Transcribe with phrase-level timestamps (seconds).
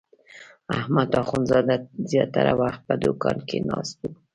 [0.77, 1.75] احمد اخوندزاده
[2.09, 4.11] زیاتره وخت په دوکان کې ناست و.